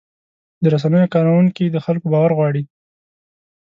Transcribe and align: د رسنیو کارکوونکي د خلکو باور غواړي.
د 0.61 0.63
رسنیو 0.73 1.11
کارکوونکي 1.13 1.65
د 1.69 1.77
خلکو 1.85 2.05
باور 2.13 2.31
غواړي. 2.37 2.63